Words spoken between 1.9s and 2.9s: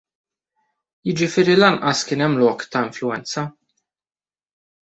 kien hemm lok ta'